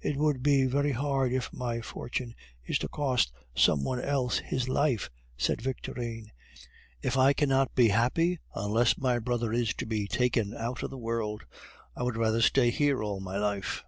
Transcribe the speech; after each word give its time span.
"It 0.00 0.16
would 0.16 0.40
be 0.40 0.66
very 0.66 0.92
hard 0.92 1.32
if 1.32 1.52
my 1.52 1.80
fortune 1.80 2.36
is 2.64 2.78
to 2.78 2.88
cost 2.88 3.32
some 3.56 3.82
one 3.82 4.00
else 4.00 4.38
his 4.38 4.68
life," 4.68 5.10
said 5.36 5.60
Victorine. 5.60 6.30
"If 7.02 7.16
I 7.18 7.32
cannot 7.32 7.74
be 7.74 7.88
happy 7.88 8.38
unless 8.54 8.96
my 8.96 9.18
brother 9.18 9.52
is 9.52 9.74
to 9.74 9.84
be 9.84 10.06
taken 10.06 10.54
out 10.56 10.84
of 10.84 10.90
the 10.90 10.96
world, 10.96 11.42
I 11.96 12.04
would 12.04 12.16
rather 12.16 12.40
stay 12.40 12.70
here 12.70 13.02
all 13.02 13.18
my 13.18 13.36
life." 13.36 13.82